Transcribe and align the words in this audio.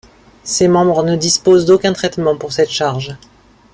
Ces 0.43 0.67
membres 0.67 1.03
ne 1.03 1.15
disposent 1.15 1.67
d'aucun 1.67 1.93
traitement 1.93 2.35
pour 2.35 2.51
cette 2.53 2.71
charge. 2.71 3.15